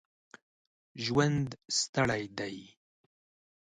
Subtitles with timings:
[1.03, 1.49] ژوند
[1.79, 2.57] ستړی دی.